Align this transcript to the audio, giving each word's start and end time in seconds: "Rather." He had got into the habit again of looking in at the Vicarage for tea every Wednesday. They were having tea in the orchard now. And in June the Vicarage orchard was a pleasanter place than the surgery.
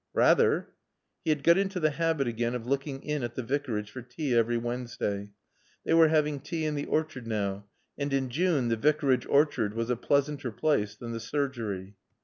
"Rather." 0.15 0.69
He 1.23 1.29
had 1.29 1.43
got 1.43 1.59
into 1.59 1.79
the 1.79 1.91
habit 1.91 2.27
again 2.27 2.55
of 2.55 2.65
looking 2.65 3.03
in 3.03 3.21
at 3.21 3.35
the 3.35 3.43
Vicarage 3.43 3.91
for 3.91 4.01
tea 4.01 4.33
every 4.33 4.57
Wednesday. 4.57 5.29
They 5.85 5.93
were 5.93 6.07
having 6.07 6.39
tea 6.39 6.65
in 6.65 6.73
the 6.73 6.87
orchard 6.87 7.27
now. 7.27 7.67
And 7.99 8.11
in 8.11 8.29
June 8.29 8.69
the 8.69 8.77
Vicarage 8.77 9.27
orchard 9.27 9.75
was 9.75 9.91
a 9.91 9.95
pleasanter 9.95 10.51
place 10.51 10.95
than 10.95 11.11
the 11.11 11.19
surgery. 11.19 11.97